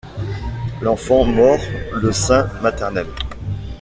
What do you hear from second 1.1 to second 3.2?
mord le sein maternel.